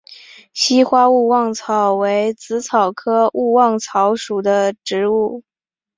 [0.51, 5.43] 稀花勿忘草为紫草科勿忘草属的植物。